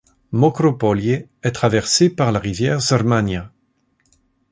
Mokro 0.31 0.73
Polje 0.77 1.27
est 1.43 1.51
traversé 1.51 2.09
par 2.09 2.31
la 2.31 2.39
rivière 2.39 2.79
Zrmanja. 2.81 3.51